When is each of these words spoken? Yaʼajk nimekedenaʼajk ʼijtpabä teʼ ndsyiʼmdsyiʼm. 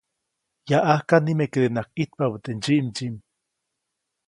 Yaʼajk 0.69 1.09
nimekedenaʼajk 1.25 1.89
ʼijtpabä 1.95 2.37
teʼ 2.43 2.55
ndsyiʼmdsyiʼm. 2.57 3.15